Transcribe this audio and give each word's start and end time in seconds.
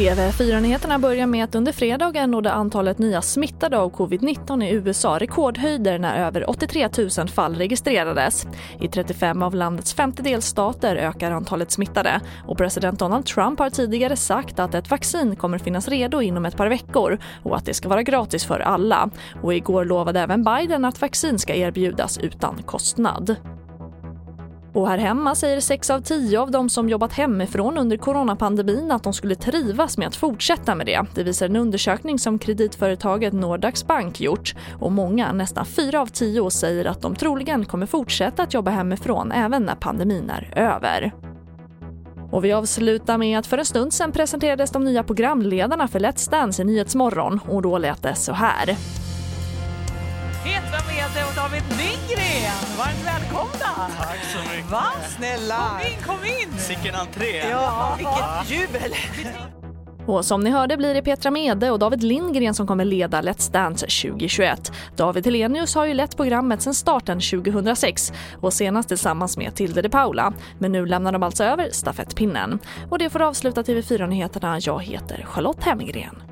TV4-nyheterna 0.00 0.98
börjar 0.98 1.26
med 1.26 1.44
att 1.44 1.54
under 1.54 1.72
fredagen 1.72 2.30
nådde 2.30 2.52
antalet 2.52 2.98
nya 2.98 3.22
smittade 3.22 3.78
av 3.78 3.92
covid-19 3.92 4.64
i 4.64 4.70
USA 4.70 5.18
rekordhöjder 5.18 5.98
när 5.98 6.26
över 6.26 6.50
83 6.50 6.88
000 7.18 7.28
fall 7.28 7.54
registrerades. 7.54 8.46
I 8.80 8.88
35 8.88 9.42
av 9.42 9.54
landets 9.54 9.94
50 9.94 10.22
delstater 10.22 10.96
ökar 10.96 11.30
antalet 11.30 11.70
smittade 11.70 12.20
och 12.46 12.58
president 12.58 12.98
Donald 12.98 13.26
Trump 13.26 13.58
har 13.58 13.70
tidigare 13.70 14.16
sagt 14.16 14.58
att 14.58 14.74
ett 14.74 14.90
vaccin 14.90 15.36
kommer 15.36 15.58
finnas 15.58 15.88
redo 15.88 16.20
inom 16.20 16.46
ett 16.46 16.56
par 16.56 16.68
veckor 16.68 17.18
och 17.42 17.56
att 17.56 17.64
det 17.64 17.74
ska 17.74 17.88
vara 17.88 18.02
gratis 18.02 18.44
för 18.44 18.60
alla. 18.60 19.10
Och 19.42 19.54
igår 19.54 19.84
lovade 19.84 20.20
även 20.20 20.44
Biden 20.44 20.84
att 20.84 21.00
vaccin 21.00 21.38
ska 21.38 21.54
erbjudas 21.54 22.18
utan 22.18 22.62
kostnad. 22.62 23.36
Och 24.72 24.88
här 24.88 24.98
hemma 24.98 25.34
säger 25.34 25.60
6 25.60 25.90
av 25.90 26.00
10 26.00 26.40
av 26.40 26.50
de 26.50 26.68
som 26.68 26.88
jobbat 26.88 27.12
hemifrån 27.12 27.78
under 27.78 27.96
coronapandemin 27.96 28.92
att 28.92 29.02
de 29.02 29.12
skulle 29.12 29.34
trivas 29.34 29.98
med 29.98 30.08
att 30.08 30.16
fortsätta 30.16 30.74
med 30.74 30.86
det. 30.86 31.06
Det 31.14 31.22
visar 31.22 31.46
en 31.46 31.56
undersökning 31.56 32.18
som 32.18 32.38
kreditföretaget 32.38 33.32
Nordax 33.32 33.86
Bank 33.86 34.20
gjort. 34.20 34.54
Och 34.78 34.92
många, 34.92 35.32
nästan 35.32 35.66
4 35.66 36.00
av 36.00 36.06
10, 36.06 36.50
säger 36.50 36.84
att 36.84 37.02
de 37.02 37.14
troligen 37.14 37.64
kommer 37.64 37.86
fortsätta 37.86 38.42
att 38.42 38.54
jobba 38.54 38.70
hemifrån 38.70 39.32
även 39.32 39.62
när 39.62 39.74
pandemin 39.74 40.30
är 40.30 40.52
över. 40.58 41.12
Och 42.30 42.44
vi 42.44 42.52
avslutar 42.52 43.18
med 43.18 43.38
att 43.38 43.46
för 43.46 43.58
en 43.58 43.64
stund 43.64 43.92
sen 43.92 44.12
presenterades 44.12 44.70
de 44.70 44.84
nya 44.84 45.02
programledarna 45.02 45.88
för 45.88 46.00
Let's 46.00 46.30
Dance 46.30 46.62
i 46.62 46.64
Nyhetsmorgon 46.64 47.40
och 47.48 47.62
då 47.62 47.78
lät 47.78 48.02
det 48.02 48.14
så 48.14 48.32
här. 48.32 48.76
Petra 50.44 50.80
Mede 50.88 51.26
och 51.28 51.34
David 51.36 51.62
Lindgren. 51.68 52.60
Varmt 52.78 53.06
välkomna! 53.06 53.90
Tack 53.98 54.24
så 54.24 54.38
mycket. 54.50 54.70
Va? 54.70 54.84
Snälla! 55.16 55.80
Kom 55.80 55.86
in, 55.86 56.02
kom 56.06 56.52
in! 56.52 56.58
Sicken 56.58 56.94
entré. 56.94 57.36
Ja, 57.50 57.94
vilket 57.98 58.60
jubel! 58.60 58.94
Och 60.06 60.24
som 60.24 60.40
ni 60.40 60.50
hörde 60.50 60.76
blir 60.76 60.94
det 60.94 61.02
Petra 61.02 61.30
Mede 61.30 61.70
och 61.70 61.78
David 61.78 62.02
Lindgren 62.02 62.54
som 62.54 62.66
kommer 62.66 62.84
leda 62.84 63.22
Let's 63.22 63.52
Dance 63.52 63.86
2021. 63.86 64.72
David 64.96 65.24
Helenius 65.24 65.74
har 65.74 65.86
ju 65.86 65.94
lett 65.94 66.16
programmet 66.16 66.62
sedan 66.62 66.74
starten 66.74 67.20
2006 67.20 68.12
och 68.40 68.52
senast 68.52 68.88
tillsammans 68.88 69.36
med 69.36 69.54
Tilde 69.54 69.82
de 69.82 69.88
Paula. 69.88 70.32
Men 70.58 70.72
nu 70.72 70.86
lämnar 70.86 71.12
de 71.12 71.22
alltså 71.22 71.44
över 71.44 71.70
stafettpinnen. 71.70 72.58
Och 72.90 72.98
det 72.98 73.10
får 73.10 73.22
avsluta 73.22 73.62
TV4-nyheterna. 73.62 74.58
Jag 74.60 74.82
heter 74.82 75.24
Charlotte 75.24 75.64
Hemmegren. 75.64 76.29